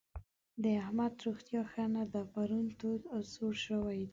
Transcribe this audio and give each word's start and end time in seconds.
د 0.63 0.63
احمد 0.81 1.13
روغتيا 1.25 1.61
ښه 1.71 1.85
نه 1.95 2.03
ده؛ 2.13 2.21
پرون 2.33 2.65
تود 2.79 3.01
او 3.13 3.19
سوړ 3.33 3.53
شوی 3.65 3.97
دی. 4.07 4.09